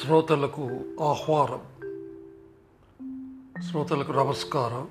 శ్రోతలకు 0.00 0.80
ఆహ్వానం 1.00 1.60
శ్రోతలకు 3.70 4.12
నమస్కారం. 4.12 4.88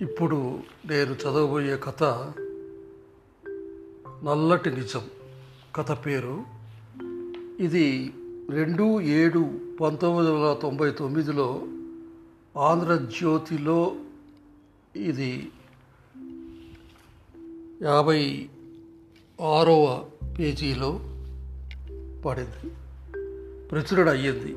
ఇప్పుడు 0.00 0.58
నేను 0.86 1.12
చదవబోయే 1.12 1.76
కథ 1.76 2.02
నల్లటి 4.24 4.70
నిజం 4.70 5.00
కథ 5.76 6.06
పేరు. 6.06 6.44
ఇది 7.60 8.12
రెండు 8.50 9.00
ఏడు 9.00 9.60
పంతొమ్మిది 9.80 10.30
వందల 10.30 10.52
తొంభై 10.62 10.90
తొమ్మిదిలో 10.90 11.62
ఆంధ్రజ్యోతిలో 12.58 13.96
ఇది 14.96 15.52
యాభై 17.82 18.48
ఆరవ 19.40 20.04
పేజీలో 20.38 21.00
పడింది. 22.24 22.72
ప్రచురణ 23.70 24.08
అయ్యింది. 24.08 24.56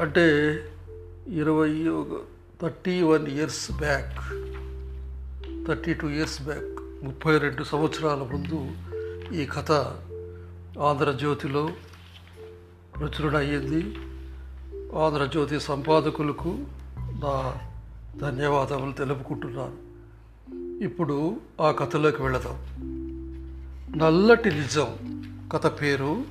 అంటే 0.00 0.54
ఇరవై 1.28 1.84
thirty 2.62 3.02
one 3.02 3.28
years 3.28 3.72
back 3.72 4.14
thirty 5.68 5.94
two 5.94 6.08
years 6.08 6.42
back 6.42 7.04
ముప్పై 7.04 7.38
రెండు 7.38 7.64
సంవత్సరాల 7.64 8.18
ముందు 8.18 8.70
ఈ 9.34 9.46
కథ 9.46 9.72
ఆంధ్రజ్యోతిలో 10.80 11.70
ప్రచురణ 12.98 13.36
అయ్యింది. 13.36 13.96
ఆంధ్రజ్యోతి 14.96 15.60
సంపాదకులకు 15.60 16.58
నా 16.98 17.54
ధన్యవాదములు 18.18 18.92
తెలుపుకుంటున్నాను. 18.92 19.86
ఇప్పుడు 20.84 21.40
ఆ 21.60 21.70
కథలోకి 21.70 22.22
వెళదాం. 22.22 22.58
నల్లటి 23.96 24.50
నిజం 24.50 24.86
కథ 25.52 25.66
పేరు 25.66 26.24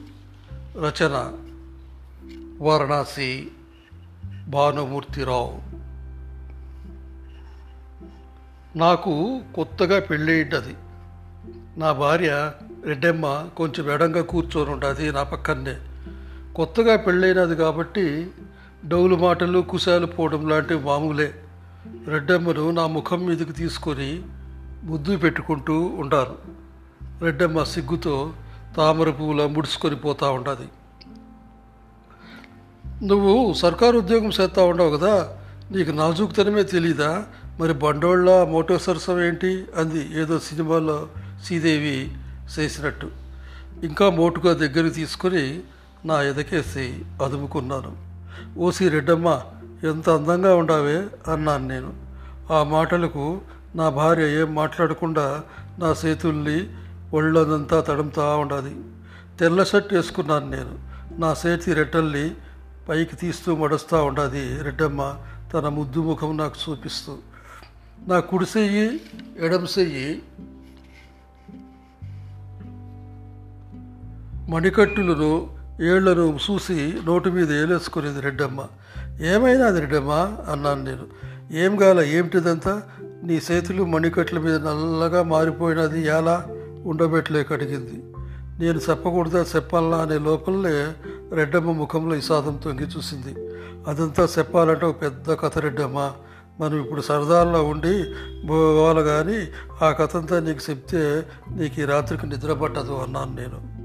రచన 0.78 1.45
వారణాసి 2.62 3.50
భానుమూర్తిరావు. 4.48 5.54
నాకు 8.76 9.42
కొత్తగా 9.56 10.00
పెళ్ళయింటది 10.00 10.76
నా 11.78 11.92
భార్య 11.92 12.52
రెడ్డమ్మ 12.86 13.50
కొంచెం 13.58 13.90
ఎడంగా 13.90 14.22
కూర్చొని 14.22 14.72
ఉంటుంది 14.72 15.12
నా 15.12 15.24
పక్కనే 15.24 15.76
కొత్తగా 16.56 16.96
పెళ్ళైనది 16.96 17.56
కాబట్టి 17.56 18.32
డౌలు 18.86 19.16
మాటలు 19.16 19.60
కుశాలు 19.60 20.06
పోవడం 20.06 20.50
లాంటివి 20.50 20.84
మామూలే. 20.84 21.34
రెడ్డమ్మను 22.08 22.72
నా 22.72 22.88
ముఖం 22.88 23.26
మీదకి 23.26 23.54
తీసుకొని 23.54 24.24
ముద్దు 24.84 25.18
పెట్టుకుంటూ 25.18 25.76
ఉంటారు 25.76 26.38
రెడ్డమ్మ 27.22 27.64
సిగ్గుతో 27.64 28.34
తామర 28.78 29.10
పువ్వులా 29.10 29.48
ముడుచుకొని 29.48 29.96
పోతూ 29.96 30.32
ఉంటుంది 30.32 30.68
నువ్వు 33.04 33.54
సర్కారు 33.54 33.98
ఉద్యోగం 33.98 34.28
చేస్తూ 34.28 34.66
ఉండవు 34.66 34.98
కదా 34.98 35.30
నీకు 35.72 35.92
నాజూకుతనమే 35.92 36.64
తెలీదా? 36.64 37.26
మరి 37.60 37.74
బండోళ్ళ 37.74 38.44
మోటో 38.44 38.78
సరసం 38.78 39.22
ఏంటి? 39.22 39.66
అంది 39.78 40.22
ఏదో 40.22 40.40
సినిమాలో 40.40 41.08
శ్రీదేవి 41.46 42.12
చేసినట్టు. 42.60 43.12
ఇంకా 43.84 44.10
మోటుగా 44.10 44.54
దగ్గరికి 44.54 44.96
తీసుకొని 44.96 45.60
నా 46.06 46.22
ఎదకేసి 46.22 47.02
అదుముకున్నాను. 47.24 47.98
ఓసి 48.58 48.90
రెడ్డమ్మ 48.90 49.42
ఎంత 49.84 50.10
అందంగా 50.10 50.56
ఉండావే 50.56 51.08
అన్నాను 51.32 51.68
నేను. 51.68 51.94
ఆ 52.54 52.64
మాటలకు 52.64 53.42
నా 53.76 53.90
భార్య 53.90 54.42
ఏం 54.42 54.56
మాట్లాడకుండా 54.56 55.44
నా 55.80 55.96
చేతుల్ని 56.06 56.68
ఒళ్ళనంతా 57.14 57.82
తడుముతా 57.82 58.36
ఉండాలి 58.36 58.76
తెల్ల 59.40 59.64
షర్ట్ 59.64 59.94
వేసుకున్నాను 59.94 60.50
నేను. 60.50 60.80
నా 61.20 61.36
చేతి 61.46 61.74
రెట్టల్ని 61.74 62.32
పైకి 62.90 63.16
తీస్తూ 63.16 63.56
మడుస్తూ 63.56 64.06
ఉండాది 64.06 64.64
రెడ్డమ్మ. 64.64 65.16
తన 65.54 65.68
ముద్దు 65.68 66.00
ముఖం 66.00 66.38
నాకు 66.38 66.72
చూపిస్తూ. 66.72 67.18
నా 68.08 68.20
కుడి 68.20 68.60
చెయ్యి 68.60 69.02
ఎడం 69.40 69.68
చెయ్యి 69.80 70.22
మణికట్టులను 74.50 75.58
ఏళ్ళను 75.82 76.40
చూసి 76.52 76.94
నోటి 77.06 77.30
మీద 77.30 77.52
ఏలేసుకునేది 77.52 78.22
రెడ్డమ్మ. 78.22 78.68
ఏమైనా 79.22 79.66
అది 79.66 79.80
రెడ్డమ్మ? 79.80 80.12
అన్నాను 80.52 80.84
నేను. 80.84 81.06
ఏం 81.52 81.76
కాల 81.76 82.00
ఏమిటిదంతా? 82.00 82.84
నీ 83.24 83.42
చేతులు 83.52 83.84
మణికట్ల 83.84 84.40
మీద 84.40 84.56
నల్లగా 84.56 85.24
మారిపోయినది 85.24 86.06
ఎలా? 86.06 86.46
ఉండబెట్టలేక 86.86 87.54
అడిగింది. 87.54 88.04
నేను 88.64 88.80
చెప్పకూడదా 88.90 89.46
చెప్పాలా 89.56 89.98
అనే 89.98 90.18
లోపలనే 90.18 90.94
రెడ్డమ్మ 91.34 91.72
ముఖంలో 91.72 92.16
ఇసాదం 92.16 92.60
తొంగి 92.64 92.84
చూసింది. 92.84 93.36
అదంతా 93.88 94.28
చెప్పాలంటే 94.38 94.86
ఒక 94.86 95.02
పెద్ద 95.02 95.34
కథ 95.34 95.58
రెడ్డమ్మ. 95.58 96.14
మనం 96.60 96.82
ఇప్పుడు 96.82 97.02
సరదాల్లో 97.02 97.64
ఉండి 97.64 98.14
పోవాలి 98.48 99.04
కానీ 99.04 99.48
ఆ 99.86 99.92
కథ 99.92 100.18
అంతా 100.18 100.40
నీకు 100.40 100.70
చెప్తే 100.70 101.26
నీకు 101.52 101.82
ఈ 101.82 101.86
రాత్రికి 101.86 102.28
నిద్ర 102.28 102.54
పట్టదు 102.54 102.92
అన్నాను 102.92 103.36
నేను. 103.36 103.76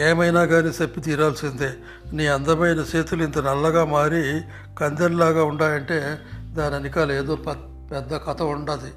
ఏమైనా 0.00 0.44
కానీ 0.44 0.68
చెప్పి 0.68 1.00
తీరాల్సిందే. 1.00 1.70
నీ 2.12 2.26
అందమైన 2.26 2.84
చేతులు 2.96 3.24
ఇంత 3.24 3.38
నల్లగా 3.38 3.84
మారి 3.84 4.40
కందెల్లాగా 4.78 5.44
ఉండాయంటే 5.44 6.18
దాని 6.52 6.74
వెనకాల 6.74 7.12
ఏదో 7.12 7.34
పెద్ద 7.90 8.16
కథ 8.16 8.42
ఉండదు. 8.42 8.88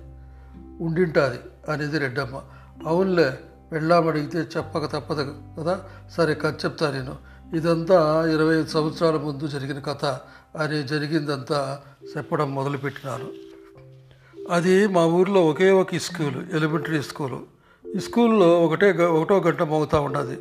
ఉండింటాది 0.81 1.37
అనేది 1.71 1.97
రెడ్డమ్మ. 1.97 2.41
అవునులే 2.87 3.39
వెళ్ళామడిగితే 3.71 4.39
చెప్పక 4.39 4.85
తప్పదు 4.85 5.35
కదా. 5.59 5.79
సరే 6.17 6.33
కథ 6.33 6.53
చెప్తా 6.65 6.91
నేను. 6.91 7.32
ఇదంతా 7.53 8.27
ఇరవై 8.33 8.55
ఐదు 8.55 8.65
సంవత్సరాల 8.65 9.17
ముందు 9.17 9.47
జరిగిన 9.47 9.79
కథ. 9.79 10.05
అని 10.57 10.83
జరిగిందంతా 10.83 11.79
చెప్పడం 12.17 12.55
మొదలుపెట్టినాను 12.55 13.25
అది 14.51 14.87
మా 14.87 15.05
ఊర్లో 15.05 15.45
ఒకే 15.45 15.71
ఒక 15.71 15.95
స్కూలు 15.95 16.55
ఎలిమెంటరీ 16.55 17.01
స్కూలు. 17.01 17.43
ఈ 17.95 17.99
స్కూల్లో 17.99 18.61
ఒకటే 18.61 19.05
ఒకటో 19.05 19.37
గంట 19.37 19.63
మోగుతూ 19.63 20.01
ఉండదు. 20.01 20.37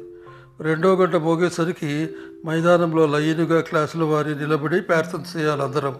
రెండో 0.61 0.95
గంట 0.95 1.17
మోగేసరికి 1.17 2.09
మైదానంలో 2.47 3.07
లైన్గా 3.07 3.61
క్లాసుల 3.61 4.05
వారి 4.05 4.35
నిలబడి 4.35 4.81
ప్రార్థన 4.81 5.39
చేయాలి 5.39 5.63
అందరం. 5.63 5.97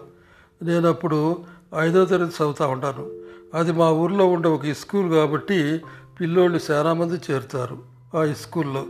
నేను 0.63 0.89
అప్పుడు 0.89 1.43
ఐదో 1.79 2.05
తరగతి 2.05 2.43
చదువుతూ 2.43 2.67
ఉంటాను. 2.67 3.11
అది 3.53 3.71
మా 3.71 3.91
ఊర్లో 3.91 4.25
ఉండే 4.25 4.49
ఒక 4.49 4.61
స్కూల్ 4.71 5.11
కాబట్టి 5.11 5.81
పిల్లోళ్ళు 6.21 6.59
చాలామంది 6.71 7.21
చేరుతారు 7.31 7.77
ఆ 8.17 8.33
స్కూల్లో. 8.41 8.85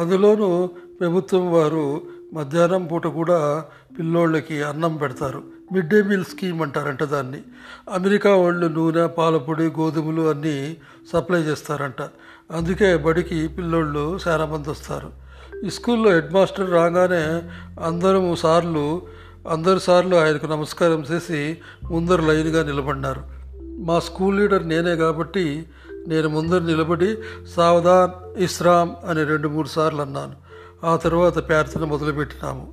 అందులోనూ 0.00 0.70
ప్రభుత్వం 1.00 1.52
వారు 1.52 2.02
మధ్యాహ్నం 2.32 2.86
పూట 2.86 3.06
కూడా 3.06 3.64
పిల్లోళ్ళకి 3.98 4.62
అన్నం 4.62 4.96
పెడతారు. 4.96 5.42
మిడ్ 5.72 5.88
డే 5.88 6.02
మీల్ 6.02 6.24
స్కీమ్ 6.24 6.62
అంటారంట 6.62 7.04
దాన్ని. 7.04 7.38
అమెరికా 7.92 8.34
వాళ్ళు 8.34 8.66
నూనె 8.66 9.06
పాలపొడి 9.06 9.62
గోధుమలు 9.62 10.22
అన్నీ 10.22 10.76
సప్లై 11.12 11.40
చేస్తారంట. 11.40 12.02
అందుకే 12.52 12.96
బడికి 12.96 13.48
పిల్లోళ్ళు 13.48 14.18
చాలామంది 14.28 14.70
వస్తారు. 14.70 15.10
ఈ 15.66 15.70
స్కూల్లో 15.70 16.10
హెడ్ 16.10 16.32
మాస్టర్ 16.32 16.70
రాగానే 16.70 17.42
అందరం 17.84 18.36
సార్లు 18.36 19.02
అందరు 19.50 19.78
సార్లు 19.78 20.16
ఆయనకు 20.16 20.46
నమస్కారం 20.46 21.00
చేసి 21.00 21.58
ముందర 21.90 22.20
లైన్గా 22.20 22.62
నిలబడినారు. 22.62 23.22
మా 23.62 24.00
స్కూల్ 24.00 24.36
లీడర్ 24.36 24.68
నేనే 24.68 24.96
కాబట్టి 24.96 25.66
నేను 26.08 26.28
ముందర 26.28 26.58
నిలబడి 26.58 27.18
సావధాన్ 27.56 28.42
ఇస్రామ్ 28.42 28.90
అని 29.08 29.24
రెండు 29.24 29.48
మూడు 29.48 29.68
సార్లు 29.68 30.02
అన్నాను. 30.02 30.43
ఆ 30.84 30.96
తర్వాత 30.96 31.48
ప్రార్థన 31.48 31.84
మొదలుపెట్టినాము. 31.84 32.72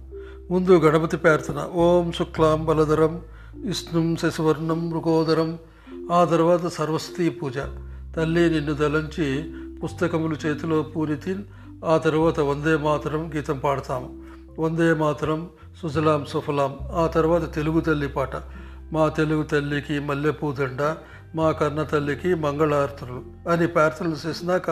ముందు 0.51 0.77
గణపతి 0.77 1.17
ప్రార్థన. 1.17 1.69
ఓం 1.73 2.11
శుక్లాం 2.11 2.65
బలధరం 2.65 3.21
విష్ణుం 3.55 4.15
శశివర్ణం 4.15 4.89
మృగోదరం 4.89 5.57
ఆ 6.11 6.25
తర్వాత 6.25 6.67
సరస్వతీ 6.67 7.29
పూజ. 7.29 7.57
తల్లి 8.15 8.49
నిన్ను 8.49 8.73
దలంచి 8.73 9.53
పుస్తకములు 9.83 10.35
చేతిలో 10.45 10.81
పూరితి 10.81 11.35
ఆ 11.85 11.97
తర్వాత 11.97 12.39
వందే 12.39 12.77
మాతరం 12.77 13.31
గీతం 13.35 13.59
పాడతాము. 13.59 14.19
వందే 14.59 14.93
మాతరం 14.93 15.49
సుజలాం 15.81 16.25
సుఫలాం. 16.25 16.77
ఆ 16.93 17.07
తర్వాత 17.07 17.55
తెలుగు 17.55 17.79
తల్లి 17.79 18.07
పాట. 18.07 18.35
మా 18.93 19.07
తెలుగు 19.07 19.43
తల్లికి 19.43 19.99
మల్లెపూదండ 19.99 20.95
మా 21.35 21.51
కన్న 21.51 21.83
తల్లికి 21.83 22.33
మంగళార్తులు 22.33 23.49
అని 23.49 23.67
ప్రార్థనలు 23.67 24.27
చేసినాక 24.27 24.69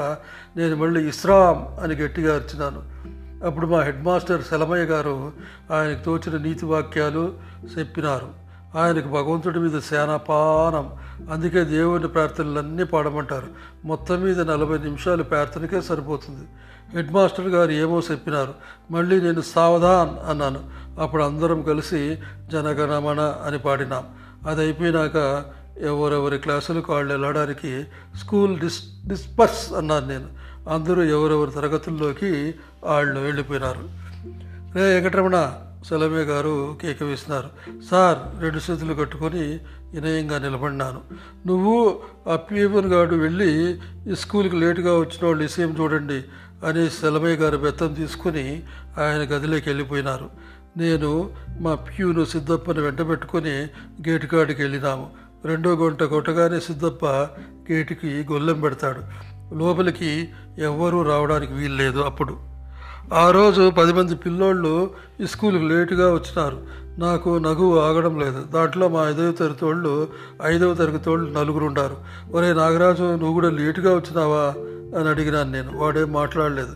నేను 0.58 0.76
మళ్ళీ 0.76 1.08
ఇస్రాం 1.08 1.84
అని 1.84 1.96
గట్టిగా 1.96 2.36
అర్చినాను. 2.36 2.82
అప్పుడు 3.46 3.68
మా 3.68 3.82
హెడ్ 3.82 4.04
మాస్టర్ 4.04 4.44
సెలమయ్య 4.44 4.84
గారు 4.84 5.32
ఆయనకు 5.72 6.04
తోచిన 6.04 6.42
నీతి 6.42 6.66
వాక్యాలు 6.66 7.34
చెప్పినారు. 7.80 8.28
ఆయనకు 8.78 9.08
భగవంతుడి 9.08 9.60
మీద 9.60 9.82
శానా 9.82 10.18
పానం 10.18 10.92
అందుకే 11.32 11.64
దేవుని 11.64 12.08
ప్రార్థనలన్నీ 12.08 12.84
పాడమంటారు. 12.84 13.48
మొత్తం 13.86 14.22
మీద 14.22 14.42
నలభై 14.42 14.78
నిమిషాలు 14.78 15.24
ప్రార్థనకే 15.24 15.82
సరిపోతుంది. 15.82 16.48
హెడ్ 16.94 17.12
మాస్టర్ 17.12 17.48
గారు 17.48 17.72
ఏమో 17.72 18.02
చెప్పినారు. 18.12 18.54
మళ్ళీ 18.92 19.22
నేను 19.22 19.42
సావధాన్ 19.42 20.30
అన్నాను. 20.30 20.64
అప్పుడు 21.00 21.24
అందరం 21.24 21.62
కలిసి 21.62 22.18
జనగణమణ 22.52 23.20
అని 23.20 23.60
పాడినాం. 23.60 24.06
అది 24.48 24.62
అయిపోయినాక 24.62 25.44
ఎవరెవరి 25.82 26.38
క్లాసులకు 26.38 26.94
వాళ్ళు 26.94 27.14
వెళ్ళడానికి 27.14 27.86
స్కూల్ 28.18 28.60
డిస్ 28.60 29.08
డిస్పర్స్ 29.08 29.74
అన్నాను 29.74 30.08
నేను. 30.08 30.49
అందరూ 30.68 31.04
ఎవరెవరి 31.04 31.52
తరగతుల్లోకి 31.52 32.56
వాళ్ళు 32.84 33.20
వెళ్ళిపోయినారు. 33.20 33.90
రే 34.76 34.96
వెంకటరమణ 34.96 35.54
సెలమే 35.90 36.22
గారు 36.22 36.78
కేక 36.82 37.04
వేసినారు. 37.04 37.50
సార్ 37.92 38.42
రెండు 38.42 38.72
చేతులు 38.72 38.94
కట్టుకొని 38.94 39.60
వినయంగా 39.94 40.38
నిలబడినాను. 40.38 41.02
నువ్వు 41.48 42.00
ఆ 42.28 42.36
గారు 42.86 43.16
వెళ్ళి 43.16 43.80
స్కూల్కి 44.16 44.56
లేటుగా 44.56 45.00
వచ్చిన 45.00 45.26
వాళ్ళు 45.26 45.44
విషయం 45.44 45.76
చూడండి 45.80 46.24
అని 46.66 46.90
సెలమయ్య 46.90 47.36
గారు 47.36 47.58
బెత్తం 47.58 47.94
తీసుకుని 47.94 48.64
ఆయన 48.98 49.22
గదిలోకి 49.22 49.70
వెళ్ళిపోయినారు. 49.70 50.30
నేను 50.78 51.30
మా 51.60 51.76
ప్యూను 51.76 52.26
సిద్ధప్పని 52.26 52.80
వెంటబెట్టుకొని 52.80 53.68
గేటు 54.10 54.26
కాడికి 54.26 54.62
వెళ్ళినాము. 54.62 55.12
రెండో 55.46 55.76
గంట 55.76 56.04
కొట్టగానే 56.04 56.60
సిద్ధప్ప 56.60 57.06
గేటుకి 57.72 58.28
గొల్లెం 58.32 58.60
పెడతాడు. 58.60 59.30
లోపలికి 59.54 60.30
ఎవ్వరూ 60.58 61.02
రావడానికి 61.02 61.54
వీల్లేదు 61.54 62.00
అప్పుడు. 62.00 62.38
ఆ 63.14 63.32
రోజు 63.32 63.70
పది 63.70 63.94
మంది 63.94 64.16
పిల్లోళ్ళు 64.16 64.90
స్కూల్కి 65.26 65.66
లేటుగా 65.66 66.14
వచ్చినారు. 66.14 66.62
నాకు 66.98 67.38
నగువు 67.38 67.80
ఆగడం 67.80 68.20
లేదు. 68.20 68.44
దాంట్లో 68.54 68.88
మా 68.88 69.10
ఐదవ 69.10 69.32
తరగతి 69.32 69.66
వాళ్ళు 69.66 70.08
ఐదవ 70.44 70.74
తరగతి 70.74 71.10
వాళ్ళు 71.10 71.40
నలుగురు 71.40 71.66
ఉండారు. 71.66 71.98
ఒరే 72.32 72.54
నాగరాజు 72.54 73.04
నువ్వు 73.04 73.34
కూడా 73.34 73.50
లేటుగా 73.50 73.96
వచ్చినావా? 73.96 74.54
అని 75.00 75.10
అడిగినాను 75.10 75.52
నేను. 75.52 75.78
వాడేం 75.78 76.14
మాట్లాడలేదు. 76.14 76.76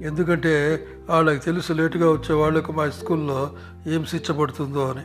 ఎందుకంటే 0.00 0.86
వాళ్ళకి 1.10 1.44
తెలుసు 1.44 1.72
లేటుగా 1.72 2.10
వచ్చే 2.10 2.34
వాళ్ళకు 2.34 2.72
మా 2.72 2.90
స్కూల్లో 2.90 3.50
ఏం 3.86 4.04
శిక్షపడుతుందో 4.04 4.88
అని. 4.88 5.02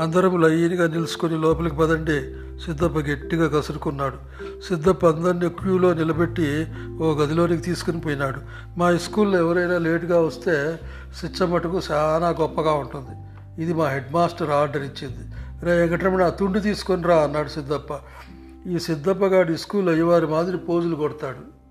అందరం 0.00 0.42
లైన్గా 0.42 0.86
నిలుచుకొని 0.86 1.38
లోపలికి 1.38 1.76
పదండి. 1.76 2.34
సిద్ధప్ప 2.64 2.98
గట్టిగా 2.98 3.58
కసురుకున్నాడు. 3.58 4.16
సిద్ధప్ప 4.68 5.06
అందరినీ 5.06 5.48
క్యూలో 5.48 5.94
నిలబెట్టి 5.94 6.66
ఓ 7.00 7.14
గదిలోనికి 7.14 7.62
తీసుకుని 7.62 8.00
పోయినాడు. 8.00 8.40
మా 8.78 8.96
స్కూల్లో 8.96 9.38
ఎవరైనా 9.38 9.78
లేటుగా 9.78 10.20
వస్తే 10.20 10.80
శిక్ష 11.20 11.42
మటుకు 11.42 11.80
చాలా 11.90 12.28
గొప్పగా 12.28 12.72
ఉంటుంది. 12.72 13.22
ఇది 13.62 13.72
మా 13.72 13.88
హెడ్ 13.88 14.12
మాస్టర్ 14.12 14.50
ఆర్డర్ 14.50 14.82
ఇచ్చింది. 14.82 15.34
రే 15.62 15.76
వెంకటరమణ 15.76 16.24
తుండి 16.24 16.38
తుండు 16.38 16.58
తీసుకొని 16.58 17.02
రా 17.02 17.16
అన్నాడు 17.16 17.48
సిద్ధప్ప. 17.48 17.98
ఈ 18.66 18.78
సిద్ధప్ప 18.78 19.24
గారి 19.24 19.58
స్కూల్ 19.58 19.88
అయ్యేవారి 19.88 20.26
మాదిరి 20.26 20.58
పోజులు 20.58 20.96
కొడతాడు. 20.96 21.61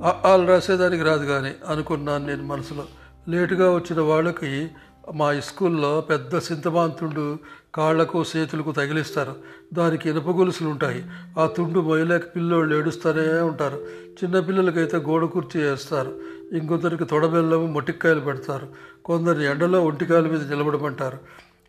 వాళ్ళు 0.00 0.48
రాసేదానికి 0.48 1.02
రాదు 1.02 1.24
కానీ 1.26 1.54
అనుకున్నాను 1.68 2.26
నేను 2.26 2.44
మనసులో. 2.44 2.84
లేటుగా 3.28 3.74
వచ్చిన 3.74 4.00
వాళ్ళకి 4.00 4.68
మా 5.14 5.40
స్కూల్లో 5.40 6.00
పెద్ద 6.00 6.38
సింతమాంతుండు 6.38 7.38
కాళ్ళకు 7.74 8.24
చేతులకు 8.36 8.72
తగిలిస్తారు. 8.72 9.34
దానికి 9.72 10.10
ఇనుప 10.10 10.28
గొలుసులు 10.30 10.68
ఉంటాయి. 10.68 11.04
ఆ 11.38 11.46
తుండు 11.46 11.80
మొయ్యలేక 11.80 12.36
పిల్లోళ్ళు 12.36 12.76
ఏడుస్తూనే 12.76 13.40
ఉంటారు. 13.40 13.86
చిన్నపిల్లలకైతే 14.24 14.96
గోడ 14.96 15.24
కుర్చీ 15.24 15.62
వేస్తారు. 15.62 16.20
ఇంకొందరికి 16.52 17.04
తొడబెల్లము 17.04 17.66
మొట్టికాయలు 17.66 18.20
పెడతారు. 18.20 18.68
కొందరు 19.04 19.40
ఎండలో 19.40 19.84
ఒంటికాయల 19.84 20.26
మీద 20.28 20.50
నిలబడమంటారు. 20.50 21.18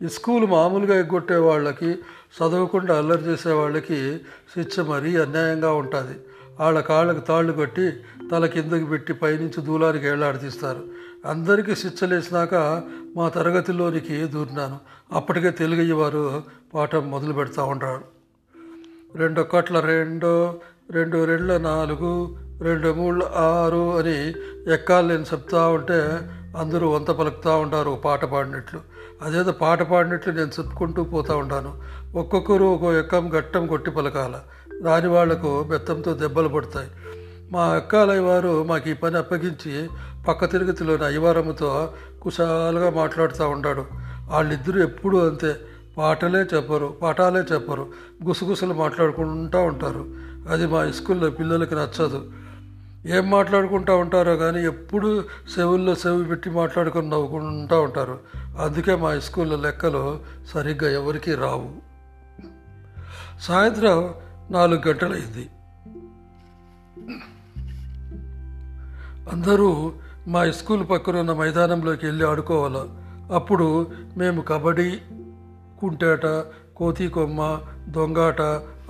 ఈ 0.05 0.07
స్కూల్ 0.07 0.47
మామూలుగా 0.47 0.99
ఎగ్గొట్టే 0.99 1.35
వాళ్ళకి 1.35 1.89
చదవకుండా 2.37 2.97
అల్లరి 2.97 3.21
చేసే 3.21 3.51
వాళ్ళకి 3.51 4.17
శిక్ష 4.55 4.79
మరీ 4.79 5.15
అన్యాయంగా 5.15 5.73
ఉంటుంది. 5.73 6.19
వాళ్ళ 6.61 6.79
కాళ్ళకు 6.79 7.19
తాళ్ళు 7.19 7.53
కట్టి 7.53 7.85
తల 8.31 8.45
కిందకి 8.45 8.85
పెట్టి 8.85 9.13
పైనుంచి 9.13 9.59
దూలానికి 9.61 10.07
ఏళ్ళాడదీస్తారు 10.07 10.83
అందరికీ 11.25 11.73
శిక్షలేసినాక 11.75 12.55
మా 13.17 13.29
తరగతిలోనికి 13.29 14.17
దూరినాను? 14.33 14.77
అప్పటికే 15.11 15.51
తెలుగయ్యవారు 15.51 16.43
పాఠం 16.73 17.03
మొదలు 17.11 17.33
పెడతా 17.33 17.63
ఉంటాడు 17.63 18.05
రెండు 19.17 19.41
కట్ల 19.53 19.79
రెండు 19.79 20.31
రెండు 20.91 21.17
రెండ్ల 21.25 21.57
నాలుగు 21.57 22.11
రెండు 22.61 22.89
మూడు 22.93 23.25
ఆరు 23.25 23.83
అని 23.97 24.17
ఎక్కాలు 24.73 25.07
నేను 25.07 25.25
చెప్తా 25.33 25.61
ఉంటే 25.67 25.99
అందరూ 26.57 26.85
వంత 26.89 27.11
పలుకుతూ 27.11 27.51
ఉంటారు 27.57 27.91
పాట 28.05 28.25
పాడినట్లు. 28.25 28.79
అదేదో 29.21 29.51
పాట 29.51 29.81
పాడినట్లు 29.81 30.31
నేను 30.33 30.51
చెప్పుకుంటూ 30.59 31.03
పోతూ 31.03 31.33
ఉంటాను 31.37 31.71
ఒక్కొక్కరు 32.19 32.65
ఒక్కో 32.65 32.89
ఎక్కం 32.93 33.25
గట్టం 33.37 33.67
కొట్టి 33.67 33.91
పలకాల. 33.91 34.35
రాని 34.83 35.07
వాళ్ళకు 35.07 35.63
బెత్తంతో 35.63 36.13
దెబ్బలు 36.13 36.47
పడతాయి. 36.47 36.89
మా 37.51 37.65
అక్కాలయ్య 37.65 38.19
వారు 38.19 38.63
మాకు 38.63 38.89
ఈ 38.89 38.93
పని 38.93 39.17
అప్పగించి 39.17 39.89
పక్క 40.27 40.45
తిరగతిలోని 40.45 41.05
అయ్యవారమ్మతో 41.05 41.93
కుశాలుగా 42.21 42.89
మాట్లాడుతూ 42.89 43.49
ఉంటాడు 43.49 43.85
వాళ్ళిద్దరూ 44.27 44.81
ఎప్పుడూ 44.81 45.29
అంతే. 45.29 45.55
పాటలే 45.97 46.39
చెప్పరు 46.39 46.87
పాఠాలే 47.01 47.39
చెప్పరు. 47.53 47.87
గుసగుసలు 48.27 48.73
మాట్లాడుకుంటూ 48.73 49.61
ఉంటారు. 49.61 50.05
అది 50.49 50.67
మా 50.67 50.91
స్కూల్లో 50.91 51.29
పిల్లలకి 51.29 51.75
నచ్చదు. 51.75 52.25
ఏం 53.05 53.29
మాట్లాడుకుంటూ 53.29 53.97
ఉంటారో 53.97 54.35
కానీ 54.35 54.65
ఎప్పుడు 54.65 55.23
సెవుల్లో 55.55 55.95
సెవి 55.95 56.25
పెట్టి 56.25 56.49
మాట్లాడుకొని 56.49 57.09
నవ్వుకుంటూ 57.09 57.81
ఉంటారు. 57.81 58.19
అందుకే 58.59 58.95
మా 58.95 59.19
స్కూల్లో 59.19 59.57
లెక్కలు 59.57 60.19
సరిగ్గా 60.53 60.91
ఎవరికీ 60.91 61.35
రావు. 61.35 61.69
సాయంత్రం 63.41 64.13
నాలుగు 64.51 64.87
గంటలైంది 64.87 65.45
అందరూ 69.31 69.91
మా 70.27 70.51
స్కూల్ 70.51 70.89
పక్కన 70.89 71.15
ఉన్న 71.17 71.33
మైదానంలోకి 71.33 72.05
వెళ్ళి 72.05 72.23
ఆడుకోవాలి. 72.25 72.83
అప్పుడు 73.33 73.87
మేము 74.17 74.41
కబడ్డీ 74.41 74.99
కుంటేట 75.79 76.25
కోతి 76.75 77.07
కొమ్మ 77.07 77.59
దొంగాట 77.87 78.41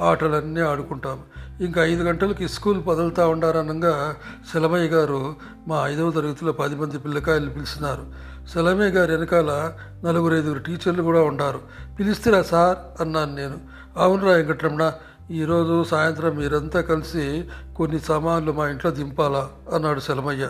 ఆటలన్నీ 0.02 0.62
ఆడుకుంటాం. 0.62 1.20
ఇంకా 1.62 1.86
ఐదు 1.86 2.04
గంటలకి 2.04 2.48
స్కూల్ 2.48 2.80
పదులుతూ 2.88 3.30
ఉండారనగా 3.30 4.16
సెలమయ్య 4.52 4.88
గారు 4.88 5.36
మా 5.68 5.88
ఐదవ 5.88 6.12
తరగతిలో 6.12 6.52
పది 6.52 6.76
మంది 6.76 6.98
పిల్లకాయలు 6.98 7.50
పిలిచినారు. 7.50 8.06
సెలమయ్య 8.54 8.90
గారు 8.90 9.12
వెనకాల 9.12 9.74
నలుగురు 10.06 10.36
ఐదుగురు 10.36 10.60
టీచర్లు 10.60 11.04
కూడా 11.04 11.22
ఉన్నారు 11.22 11.60
పిలిస్తారా 12.00 12.42
సార్ 12.42 13.02
అన్నాను 13.02 13.36
నేను. 13.36 13.58
అవునురా 13.98 14.32
వెంకటరమణ 14.32 14.92
ఈరోజు 15.30 15.84
సాయంత్రం 15.84 16.36
మీరంతా 16.36 16.82
కలిసి 16.82 17.44
కొన్ని 17.76 18.00
సామాన్లు 18.00 18.52
మా 18.52 18.68
ఇంట్లో 18.68 18.92
దింపాలా? 18.92 19.50
అన్నాడు 19.74 20.00
సెలమయ్య. 20.00 20.50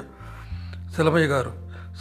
సెలమయ్య 0.95 1.27
గారు 1.27 1.51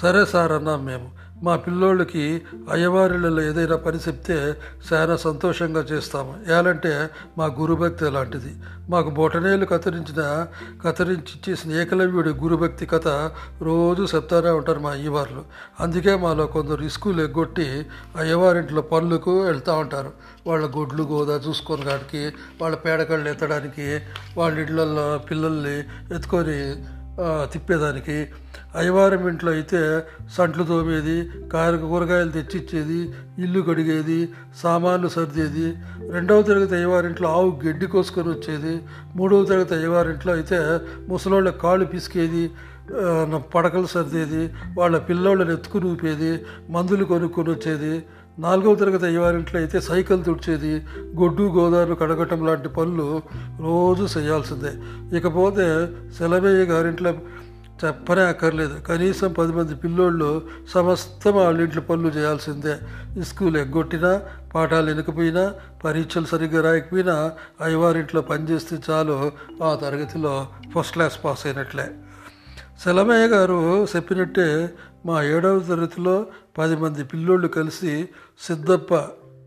సరే 0.02 0.25
సార్ 0.25 0.52
అన్నాం 0.52 0.84
మేము. 0.84 1.19
మా 1.42 1.56
పిల్లోళ్ళకి 1.56 2.42
అయ్యవారిళ్ళలో 2.72 3.42
ఏదైనా 3.42 3.76
పని 3.76 3.98
చెప్తే 4.08 4.56
చాలా 4.92 5.16
సంతోషంగా 5.16 5.81
చేస్తాము. 5.81 6.38
ఏలంటే 6.58 7.10
మా 7.38 7.47
గురుభక్తి 7.47 8.06
అలాంటిది 8.06 8.52
మాకు 8.88 9.11
బొటనేలు 9.11 9.64
కత్తిరించిన 9.64 10.47
కత్తిరించి 10.85 11.35
చేసిన 11.49 11.73
ఏకలవ్యుడి 11.73 12.30
గురుభక్తి 12.30 12.87
కథ 12.87 13.09
రోజు 13.62 14.06
చెప్తానే 14.14 14.50
ఉంటారు 14.50 14.78
మా 14.78 14.90
అయ్యవార్లు. 14.90 15.44
అందుకే 15.80 16.16
మాలో 16.16 16.47
కొందరు 16.47 16.82
ఇసుకులు 16.82 17.23
ఎగ్గొట్టి 17.23 17.87
అయ్యవారింట్లో 18.16 18.82
పనులకు 18.82 19.40
వెళ్తూ 19.40 19.73
ఉంటారు. 19.73 20.12
వాళ్ళ 20.47 20.66
గొడ్లు 20.66 21.02
గోదా 21.02 21.37
చూసుకొని 21.49 21.82
కాడికి 21.82 22.32
వాళ్ళ 22.62 22.76
పేడకళ్ళు 22.76 23.28
ఎత్తడానికి 23.28 24.00
వాళ్ళ 24.37 24.59
ఇళ్ళల్లో 24.59 25.18
పిల్లల్ని 25.18 25.78
ఎత్తుకొని 26.14 26.61
తిప్పేదానికి. 27.52 28.17
అయ్యవారం 28.81 29.23
ఇంట్లో 29.31 29.50
అయితే 29.57 29.81
సంట్లు 30.37 30.64
తోమేది 30.71 31.17
కాయకు 31.52 31.87
కూరగాయలు 31.93 32.33
తెచ్చిచ్చేది 32.37 32.99
ఇల్లు 33.45 33.61
కడిగేది 33.69 34.19
సామాన్లు 34.62 35.09
సర్దేది. 35.17 35.67
రెండవ 36.14 36.43
తరగతి 36.49 36.75
అయ్యవారింట్లో 36.79 37.29
ఆవు 37.38 37.50
గడ్డి 37.67 37.87
కోసుకొని 37.95 38.31
వచ్చేది. 38.35 38.75
మూడవ 39.19 39.45
తరగతి 39.50 39.75
అయ్యవారింట్లో 39.79 40.33
అయితే 40.38 40.61
ముసలోళ్ళ 41.11 41.50
కాళ్ళు 41.64 41.87
పిసికేది 41.95 42.45
పడకలు 43.55 43.88
సర్దేది 43.97 44.45
వాళ్ళ 44.79 44.97
పిల్లోళ్ళని 45.09 45.52
ఎత్తుకుని 45.57 45.87
ఊపేది 45.93 46.33
మందులు 46.76 47.05
కొనుక్కొని 47.12 47.50
వచ్చేది. 47.57 47.93
నాలుగవ 48.40 48.75
తరగతి 48.75 49.06
అయ్యవారింట్లో 49.06 49.61
అయితే 49.61 49.80
సైకిల్ 49.80 50.25
తుడిచేది 50.25 50.87
గొడ్డు 51.20 51.42
గోదావరి 51.42 51.97
కడగటం 51.97 52.47
లాంటి 52.47 52.68
పనులు 52.68 53.23
రోజు 53.61 54.18
చేయాల్సిందే. 54.18 54.73
ఇకపోతే 55.16 55.88
సెలవయ్య 56.18 56.56
గారింట్లో 56.56 57.11
చెప్పనే 57.85 58.23
అక్కర్లేదు. 58.23 58.80
కనీసం 58.80 59.32
పది 59.32 59.52
మంది 59.52 59.75
పిల్లోళ్ళు 59.75 60.42
సమస్తం 60.68 61.32
వాళ్ళింట్లో 61.32 61.82
పనులు 61.82 62.09
చేయాల్సిందే. 62.09 62.76
స్కూల్ 63.23 63.56
ఎగ్గొట్టినా 63.56 64.23
పాఠాలు 64.54 64.87
వెనకపోయినా 64.87 65.54
పరీక్షలు 65.85 66.25
సరిగ్గా 66.25 66.62
రాయకపోయినా 66.62 67.32
అయ్యవారింట్లో 67.61 68.20
పనిచేస్తే 68.20 68.78
చాలు 68.90 69.32
ఆ 69.62 69.75
తరగతిలో 69.75 70.47
ఫస్ట్ 70.78 70.92
క్లాస్ 70.92 71.25
పాస్ 71.25 71.47
అయినట్లే. 71.47 71.90
సెలమయ్య 72.85 73.26
గారు 73.26 73.87
చెప్పినట్టే 73.97 74.70
మా 75.06 75.23
ఏడవ 75.23 75.59
తరగతిలో 75.59 76.26
పది 76.61 76.76
మంది 76.76 77.05
పిల్లోళ్ళు 77.05 77.49
కలిసి 77.49 78.09
సిద్ధప్ప 78.40 78.95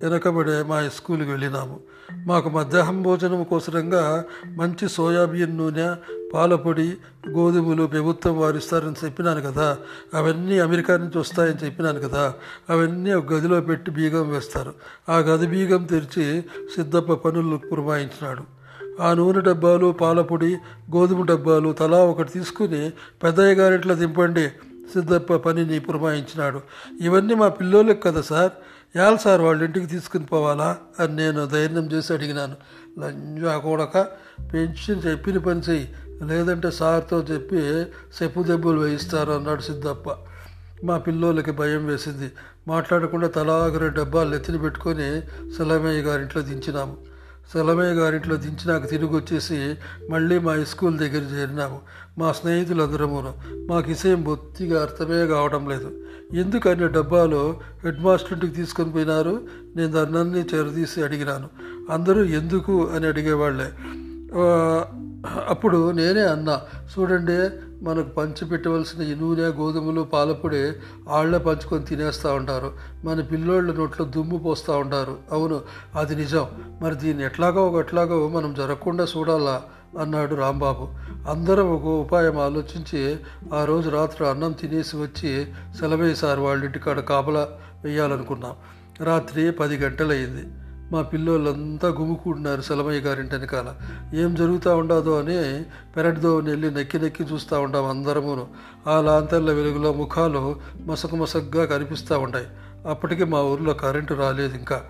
వెనకబడే 0.03 0.63
మా 0.63 0.89
స్కూల్కి 0.95 1.29
వెళ్ళినాము. 1.29 1.79
మాకు 2.25 2.49
మధ్యాహ్నం 2.49 3.01
భోజనం 3.01 3.43
కోసరంగా 3.43 4.23
మంచి 4.47 4.89
సోయాబీన్ 4.89 5.57
నూనె 5.57 5.95
పాలపొడి 6.33 6.93
గోధుమలు 7.29 7.85
ప్రభుత్వం 7.85 8.39
వారు 8.39 8.57
ఇస్తారని 8.57 9.05
చెప్పినాను 9.05 9.41
కదా. 9.41 9.77
అవన్నీ 10.13 10.59
అమెరికా 10.59 10.97
నుంచి 10.97 11.17
వస్తాయని 11.17 11.65
చెప్పినాను 11.65 11.99
కదా. 11.99 12.33
అవన్నీ 12.69 13.13
ఒక 13.13 13.33
గదిలో 13.33 13.61
పెట్టి 13.61 13.91
బీగం 13.91 14.29
వేస్తారు. 14.29 14.73
ఆ 15.09 15.17
గది 15.17 15.47
బీగం 15.47 15.83
తెరిచి 15.83 16.41
సిద్ధప్ప 16.75 17.13
పనులు 17.13 17.57
పురమాయించినాడు. 17.57 18.43
ఆ 19.01 19.13
నూనె 19.13 19.41
డబ్బాలు 19.41 19.91
పాలపొడి 19.91 20.57
గోధుమ 20.95 21.25
డబ్బాలు 21.25 21.73
తలా 21.73 21.97
ఒకటి 21.97 22.31
తీసుకుని 22.31 22.91
పెద్దయ్య 23.23 23.53
గారింట్లో 23.53 23.95
దింపండి. 23.95 24.51
సిద్ధప్ప 24.91 25.35
పనిని 25.35 25.79
పురమాయించినాడు. 25.79 26.61
ఇవన్నీ 27.01 27.33
మా 27.33 27.47
పిల్లోళ్ళకి 27.49 28.01
కదా 28.01 28.21
సార్. 28.21 28.51
యాల్ 28.97 29.17
సార్ 29.17 29.41
వాళ్ళ 29.41 29.63
ఇంటికి 29.63 29.85
తీసుకుని 29.85 30.25
పోవాలా? 30.25 30.77
అని 30.99 31.15
నేను 31.15 31.45
ధైర్యం 31.45 31.91
చేసి 31.91 32.13
అడిగినాను. 32.13 32.55
లంజా 32.99 33.57
కూడక 33.57 34.07
పెన్షన్ 34.53 35.01
చెప్పిన 35.05 35.37
పని 35.37 35.59
చెయ్యి. 35.59 35.95
లేదంటే 36.25 36.71
సార్తో 36.71 37.21
చెప్పి 37.21 37.55
చెప్పు 38.23 38.43
దెబ్బలు 38.43 38.79
వేయిస్తారు 38.79 39.31
అన్నాడు 39.31 39.61
సిద్ధప్ప. 39.61 40.15
మా 40.83 40.97
పిల్లోళ్ళకి 40.97 41.51
భయం 41.51 41.85
వేసింది. 41.85 42.31
మాట్లాడకుండా 42.67 43.27
తలాగర 43.27 43.87
డబ్బాలు 43.87 44.35
ఎత్తిన 44.35 44.57
పెట్టుకొని 44.57 45.21
సెలమయ్య 45.57 46.01
గారింట్లో 46.01 46.41
దించినాము. 46.41 47.12
సలమయ్య 47.49 47.91
గారింట్లో 47.91 48.35
దించి 48.35 48.67
నాకు 48.67 48.87
తిరిగి 48.87 49.15
వచ్చేసి 49.15 49.75
మళ్ళీ 50.09 50.39
మా 50.39 50.63
స్కూల్ 50.63 50.97
దగ్గర 50.97 51.35
చేరినాము. 51.35 51.79
మా 52.17 52.31
స్నేహితులందరము 52.31 53.33
మాకు 53.69 53.87
విషయం 53.87 54.23
బొత్తిగా 54.23 54.81
అర్థమే 54.81 55.27
కావడం 55.27 55.69
లేదు. 55.69 55.91
ఎందుకు 56.33 56.69
డబ్బాలో 56.69 57.59
హెడ్ 57.83 57.99
మాస్టర్కి 57.99 58.33
ఇంటికి 58.33 58.53
తీసుకొని 58.53 58.91
పోయినారు? 58.91 59.41
నేను 59.75 59.91
దాన్ని 59.91 60.41
చేరదీసి 60.41 61.03
అడిగినాను. 61.03 61.49
అందరూ 61.91 62.23
ఎందుకు 62.23 62.89
అని 62.95 63.07
అడిగేవాళ్ళే. 63.07 63.71
అప్పుడు 65.47 65.91
నేనే 65.91 66.21
అన్నా 66.21 66.61
చూడండి 66.99 67.49
మనకు 67.83 68.09
పంచి 68.09 68.45
పెట్టవలసిన 68.45 69.15
నూనె 69.19 69.41
గోధుమలు 69.41 70.01
పాలపొడి 70.01 70.71
వాళ్ళే 71.07 71.37
పంచుకొని 71.37 71.85
తినేస్తూ 71.85 72.33
ఉంటారు. 72.33 72.71
మన 73.05 73.21
పిల్లోళ్ళ 73.21 73.73
నోట్లో 73.73 74.05
దుమ్ము 74.05 74.37
పోస్తూ 74.37 74.77
ఉంటారు. 74.77 75.17
అవును 75.31 75.61
అది 75.95 76.15
నిజం. 76.15 76.47
మరి 76.81 76.95
దీన్ని 76.95 77.25
ఎట్లాగో 77.25 77.67
ఒక 77.67 77.79
ఎట్లాగో 77.79 78.27
మనం 78.27 78.53
జరగకుండా 78.53 79.03
చూడాలా? 79.03 79.61
అన్నాడు 80.01 80.35
రాంబాబు. 80.35 80.87
అందరం 81.29 81.75
ఒక 81.75 81.85
ఉపాయం 81.85 82.39
ఆలోచించి 82.39 83.17
ఆ 83.53 83.65
రోజు 83.65 83.89
రాత్రి 83.89 84.27
అన్నం 84.27 84.51
తినేసి 84.51 84.97
వచ్చి 84.97 85.47
సెలవయ్య 85.79 86.15
సార్ 86.15 86.39
వాళ్ళ 86.39 86.63
ఇంటికాడ 86.63 86.99
కాపలా 86.99 87.47
వేయాలనుకున్నాం. 87.83 88.53
రాత్రి 89.03 89.51
పది 89.51 89.77
గంటలయ్యింది. 89.77 90.62
మా 90.91 91.01
పిల్లోళ్ళంతా 91.01 91.87
గుమ్ముకుంటున్నారు 91.87 92.61
సెలమయ్య 92.61 92.99
గారింటి 92.99 93.35
వెనకాల. 93.35 93.75
ఏం 94.15 94.35
జరుగుతూ 94.35 94.77
ఉండదో 94.77 95.19
అని 95.19 95.63
పెరటిదోవని 95.97 96.49
వెళ్ళి 96.49 96.71
నెక్కి 96.71 96.99
నెక్కి 96.99 97.23
చూస్తూ 97.23 97.61
ఉంటాం 97.61 97.85
అందరమును. 97.85 98.47
ఆ 98.89 99.01
లాంతర్ల 99.01 99.51
వెలుగులో 99.51 99.93
ముఖాలు 99.93 100.55
మసక 100.85 101.15
మసగ్గా 101.15 101.65
కనిపిస్తూ 101.65 102.19
ఉంటాయి. 102.19 102.45
అప్పటికి 102.89 103.23
మా 103.23 103.41
ఊర్లో 103.41 103.73
కరెంటు 103.73 104.13
రాలేదు 104.13 104.57
ఇంకా. 104.57 104.81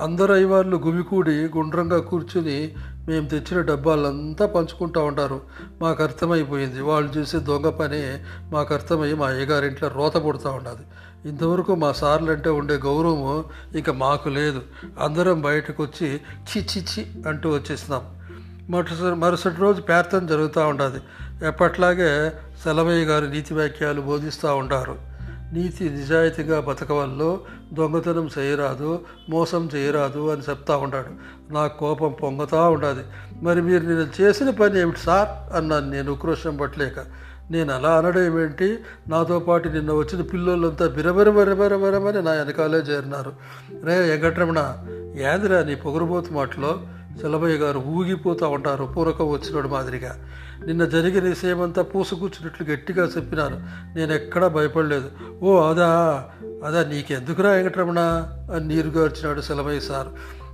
అందరు 0.00 0.32
అయ్యవాళ్ళు 0.32 0.76
గుమికూడి 0.76 1.30
గుండ్రంగా 1.30 1.98
కూర్చుని 1.98 2.74
మేము 3.08 3.28
తెచ్చిన 3.28 3.60
డబ్బాలంతా 3.60 4.46
పంచుకుంటూ 4.46 5.04
ఉంటారు. 5.04 5.40
మాకు 5.80 6.02
అర్థమైపోయింది. 6.02 6.80
వాళ్ళు 6.80 7.18
చేసే 7.18 7.38
దొంగ 7.38 7.68
పని 7.68 8.02
మాకు 8.50 8.74
అర్థమయ్యి 8.74 9.16
మా 9.16 9.26
అయ్యగారింట్లో 9.26 9.88
రోత 9.88 10.24
పుడుతూ 10.24 10.50
ఉండదు. 10.50 11.11
ఇంతవరకు 11.26 11.74
మా 11.74 11.92
సార్లు 11.92 12.32
అంటే 12.32 12.50
ఉండే 12.50 12.74
గౌరవము 12.74 13.44
ఇక 13.74 13.90
మాకు 13.90 14.28
లేదు. 14.28 14.62
అందరం 15.00 15.40
బయటకు 15.40 15.82
వచ్చి 15.82 16.20
చి 16.50 16.62
చి 16.62 16.84
చి 16.84 17.06
అంటూ 17.28 17.50
వచ్చేసినాం. 17.50 18.02
మరుసటి 18.70 19.14
మరుసటి 19.14 19.60
రోజు 19.60 19.80
ప్రార్థన 19.80 20.26
జరుగుతూ 20.26 20.66
ఉంటుంది 20.66 21.00
ఎప్పట్లాగే 21.46 22.32
సెలవయ్య 22.64 23.04
గారు 23.04 23.26
నీతి 23.26 23.54
వాక్యాలు 23.54 24.00
బోధిస్తూ 24.00 24.56
ఉంటారు 24.56 25.12
నీతి 25.52 25.90
నిజాయితీగా 25.90 26.60
బతకవల్లో 26.60 27.40
దొంగతనం 27.72 28.28
చేయరాదు 28.38 29.00
మోసం 29.28 29.70
చేయరాదు 29.74 30.30
అని 30.30 30.42
చెప్తా 30.50 30.76
ఉంటాడు 30.76 31.10
నా 31.52 31.66
కోపం 31.66 32.14
పొంగుతూ 32.22 32.70
ఉండదు. 32.70 33.02
మరి 33.42 33.62
మీరు 33.62 33.82
నేను 33.82 34.08
చేసిన 34.20 34.50
పని 34.50 34.80
ఏమిటి 34.80 34.98
సార్? 34.98 35.56
అన్నాను 35.56 35.90
నేను 35.90 36.12
ఉక్రోషం 36.12 36.56
పట్టలేక. 36.56 36.98
నేను 37.50 37.74
అలా 37.74 37.98
అనడం 37.98 38.22
ఏమిటి? 38.22 38.78
నాతో 39.08 39.38
పాటు 39.38 39.68
నిన్న 39.68 39.92
వచ్చిన 39.92 40.22
పిల్లోళ్ళంతా 40.22 40.86
బిరబిర 40.86 41.30
నా 42.20 42.30
వెనకాలే 42.30 42.78
చేరినారు. 42.78 43.32
రే 43.84 44.00
వెంకటరమణ 44.00 44.78
ఏందిరా 45.14 45.64
నీ 45.64 45.74
పొగరుబోతు 45.74 46.32
మాటలో? 46.32 46.80
సెలబయ్య 47.20 47.56
గారు 47.56 47.78
ఊగిపోతూ 47.78 48.48
ఉంటారు 48.48 48.84
పూరకం 48.84 49.30
వచ్చినాడు 49.30 49.68
మాదిరిగా. 49.68 50.16
నిన్న 50.66 50.84
జరిగిన 50.84 51.24
విషయమంతా 51.24 51.82
పూసుకూర్చున్నట్లు 51.82 52.66
గట్టిగా 52.66 53.04
చెప్పినాను 53.04 53.60
నేను 53.98 54.12
ఎక్కడా 54.12 54.48
భయపడలేదు. 54.48 55.10
ఓ 55.42 55.60
అదా 55.60 56.24
అదా 56.64 56.84
నీకెందుకురా 56.84 57.50
వెంకటరమణ? 57.50 58.28
అని 58.54 58.68
నీరుగార్చినాడు 58.68 59.40
సెలమయ్య 59.40 59.80
సార్. 59.80 60.08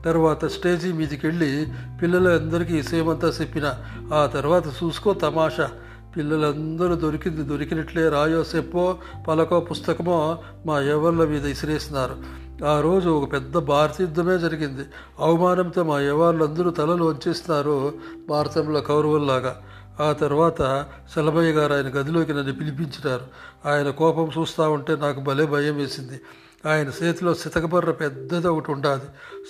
తర్వాత 0.04 0.44
స్టేజీ 0.44 0.92
మీదకి 0.92 1.26
వెళ్ళి 1.26 1.66
పిల్లలందరికీ 2.02 2.74
విషయమంతా 2.76 3.28
చెప్పిన. 3.28 3.74
ఆ 4.14 4.26
తర్వాత 4.26 4.66
చూసుకో 4.66 5.12
తమాషా. 5.12 5.70
పిల్లలందరూ 6.18 6.94
దొరికింది 6.94 7.42
దొరికినట్లే 7.42 8.08
రాయో 8.08 8.44
చెప్పో 8.56 8.98
పలకో 9.28 9.60
పుస్తకమో 9.60 10.38
మా 10.66 10.80
యవ్వర్ల 10.80 11.24
మీద 11.24 11.46
ఇసిరేసినారు. 11.46 12.16
ఆ 12.64 12.80
రోజు 12.80 13.08
ఒక 13.08 13.32
పెద్ద 13.32 13.58
భారతయుద్ధమే 13.58 14.38
జరిగింది. 14.38 14.84
అవమానంతో 15.18 15.84
మా 15.84 16.00
యవ్వాళ్ళందరూ 16.00 16.70
తలలు 16.70 17.04
వంచేస్తున్నారు 17.04 17.92
భారతంలో 18.28 18.80
కౌరవుల్లాగా. 18.80 19.62
ఆ 20.00 20.12
తర్వాత 20.12 20.86
సెలబయ్య 21.14 21.52
గారు 21.52 21.74
ఆయన 21.74 21.88
గదిలోకి 21.88 22.32
నన్ను 22.32 22.52
పిలిపించినారు. 22.52 23.24
ఆయన 23.68 23.90
కోపం 23.90 24.30
చూస్తూ 24.40 24.70
ఉంటే 24.70 24.96
నాకు 24.96 25.20
భలే 25.20 25.46
భయం 25.46 25.76
వేసింది. 25.76 26.20
ఆయన 26.66 26.90
చేతిలో 27.02 27.34
సితకబర్ర 27.34 27.90
పెద్దది 27.90 28.48
ఒకటి 28.48 28.70
ఉండాది. 28.70 29.04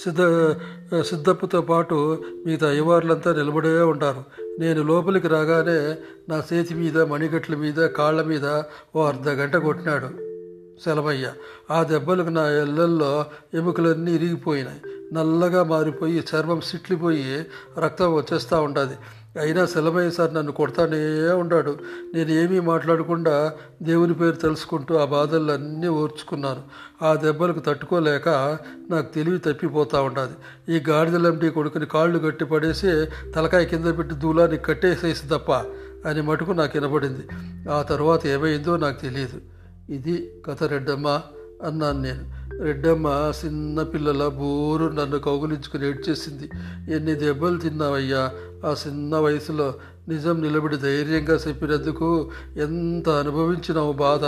సిద్ధ 0.05 0.21
సిద్ధప్పుతో 1.01 1.61
పాటు 1.61 2.25
మిగతా 2.47 2.69
అయ్యవార్లంతా 2.69 3.33
నిలబడే 3.33 3.81
ఉంటారు. 3.81 4.25
నేను 4.59 4.83
లోపలికి 4.83 5.29
రాగానే 5.29 5.97
నా 6.29 6.43
చేతి 6.53 6.75
మీద 6.75 6.99
మణిగట్ల 6.99 7.55
మీద 7.55 7.75
కాళ్ళ 7.75 8.23
మీద 8.23 8.63
ఓ 8.97 9.03
అర్ధ 9.03 9.29
గంట 9.29 9.57
కొట్టినాడు 9.57 10.07
సెలవయ్య. 10.85 11.33
ఆ 11.71 11.83
దెబ్బలకు 11.83 12.29
నా 12.29 12.51
ఎల్లల్లో 12.51 13.27
ఎముకలన్నీ 13.55 14.13
ఇరిగిపోయినాయి. 14.13 14.81
నల్లగా 15.15 15.63
మారిపోయి 15.63 16.25
చర్మం 16.35 16.61
సిట్లిపోయి 16.61 17.47
రక్తం 17.79 18.15
వచ్చేస్తూ 18.15 18.63
ఉంటుంది 18.63 18.95
అయినా 19.37 19.67
సెలవయ్య 19.67 20.11
సార్ 20.11 20.35
నన్ను 20.35 20.53
కొడతానే 20.53 21.33
ఉన్నాడు. 21.33 21.79
నేను 22.15 22.31
ఏమీ 22.31 22.61
మాట్లాడకుండా 22.61 23.53
దేవుని 23.83 24.15
పేరు 24.15 24.37
తెలుసుకుంటూ 24.37 24.97
ఆ 24.97 25.05
బాధలన్నీ 25.05 25.89
ఓర్చుకున్నాను. 25.89 26.63
ఆ 27.05 27.15
దెబ్బలకు 27.15 27.59
తట్టుకోలేక 27.59 28.59
నాకు 28.91 29.15
తెలివి 29.15 29.39
తప్పిపోతూ 29.39 30.03
ఉండదు. 30.03 30.35
ఈ 30.71 30.85
గాడిదలంటి 30.89 31.51
కొడుకుని 31.51 31.87
కాళ్ళు 31.87 32.19
గట్టి 32.19 32.45
పడేసి 32.45 33.07
తలకాయ 33.35 33.65
కింద 33.65 33.99
పెట్టి 33.99 34.15
దూలాన్ని 34.15 34.57
కట్టేసేసి 34.57 35.29
తప్ప 35.29 35.53
అని 36.07 36.23
మటుకు 36.23 36.53
నాకు 36.53 36.79
వినపడింది. 36.79 37.29
ఆ 37.71 37.83
తర్వాత 37.83 38.27
ఏమైందో 38.27 38.77
నాకు 38.77 39.01
తెలియదు. 39.01 39.41
ఇది 39.93 40.33
కథ 40.47 40.65
రెడ్డమ్మ 40.65 41.21
అన్నాను 41.65 42.03
నేను. 42.03 42.38
రెడ్డమ్మ 42.61 43.33
చిన్న 43.45 43.83
పిల్లల 43.83 44.29
బోరు 44.29 44.85
నన్ను 44.85 45.19
కౌగులించుకుని 45.19 45.89
ఏడ్చేసింది 45.89 46.51
ఎన్ని 46.95 47.15
దెబ్బలు 47.15 47.59
తిన్నావయ్యా? 47.59 48.33
ఆ 48.67 48.75
చిన్న 48.87 49.17
వయసులో 49.17 49.75
నిజం 50.09 50.43
నిలబడి 50.43 50.77
ధైర్యంగా 50.77 51.35
చెప్పినందుకు 51.49 52.31
ఎంత 52.57 53.09
అనుభవించినావు 53.09 53.93
బాధ? 53.93 54.25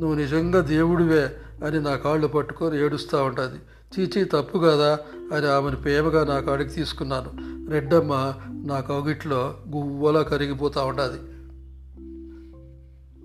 నువ్వు 0.00 0.14
నిజంగా 0.14 0.60
దేవుడివే 0.60 1.36
అని 1.66 1.80
నా 1.80 1.96
కాళ్ళు 1.96 2.26
పట్టుకొని 2.26 2.84
ఏడుస్తూ 2.84 3.22
ఉంటుంది. 3.22 3.60
చీచీ 3.98 4.24
తప్పు 4.24 4.58
కదా? 4.58 4.98
అని 5.34 5.46
ఆమెను 5.46 5.76
ప్రేమగా 5.76 6.24
నా 6.24 6.40
కాడికి 6.40 6.70
తీసుకున్నాను. 6.70 7.30
రెడ్డమ్మ 7.70 8.34
నా 8.50 8.80
కౌగిట్లో 8.80 9.56
గువ్వలా 9.68 10.22
కరిగిపోతూ 10.22 10.86
ఉంటుంది. 10.86 11.20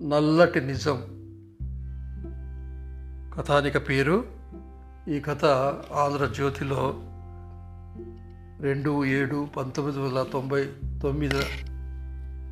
నల్లటి 0.08 0.60
నిజం. 0.60 1.02
కథానిక 3.36 3.88
పేరు 3.88 4.37
ఈ 5.08 5.20
కథ 5.20 5.44
ఆంధ్రజ్యోతిలో 5.92 6.94
రెండు 8.60 9.04
ఏడు 9.04 9.48
పంతొమ్మిది 9.56 9.98
వందల 9.98 10.22
తొంభై 10.22 10.72
తొమ్మిది 11.02 11.36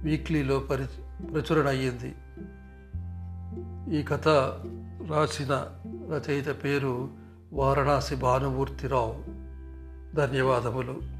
వీక్లీలో 0.02 0.58
పరి 0.58 0.86
ప్రచురణ 1.26 1.68
అయ్యింది. 1.68 2.14
ఈ 4.00 4.02
కథ 4.02 4.28
రాసిన 5.10 5.66
రచయిత 6.10 6.64
పేరు 6.64 7.08
వారణాసి 7.52 8.16
భానుమూర్తిరావు. 8.16 9.14
ధన్యవాదములు. 10.16 11.15